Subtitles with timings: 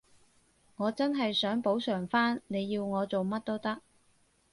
[0.77, 3.83] 我真係想補償返，你要我做乜都得